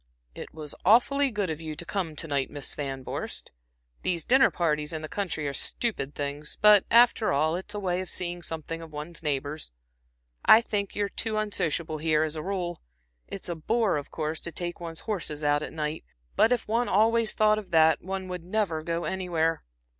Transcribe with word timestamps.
"It 0.33 0.51
was 0.51 0.73
awfully 0.83 1.29
good 1.29 1.51
of 1.51 1.61
you 1.61 1.75
to 1.75 1.85
come 1.85 2.15
to 2.15 2.27
night, 2.27 2.49
Miss 2.49 2.73
Van 2.73 3.03
Vorst. 3.03 3.51
These 4.01 4.25
dinner 4.25 4.49
parties 4.49 4.93
in 4.93 5.03
the 5.03 5.07
country 5.07 5.47
are 5.47 5.53
stupid 5.53 6.15
things, 6.15 6.57
but, 6.59 6.85
after 6.89 7.31
all, 7.31 7.55
it's 7.55 7.75
a 7.75 7.79
way 7.79 8.01
of 8.01 8.09
seeing 8.09 8.41
something 8.41 8.81
of 8.81 8.91
one's 8.91 9.21
neighbors. 9.21 9.71
I 10.43 10.59
think 10.59 10.95
you're 10.95 11.07
too 11.07 11.37
unsociable 11.37 11.99
here, 11.99 12.23
as 12.23 12.35
a 12.35 12.41
rule. 12.41 12.81
It's 13.27 13.47
a 13.47 13.53
bore 13.53 13.95
of 13.97 14.09
course 14.09 14.39
to 14.39 14.51
take 14.51 14.79
one's 14.79 15.01
horses 15.01 15.43
out 15.43 15.61
at 15.61 15.71
night, 15.71 16.03
but 16.35 16.51
if 16.51 16.67
one 16.67 16.87
always 16.89 17.35
thought 17.35 17.59
of 17.59 17.69
that, 17.69 18.01
one 18.01 18.27
would 18.27 18.43
never 18.43 18.81
go 18.81 19.03
anywhere." 19.03 19.63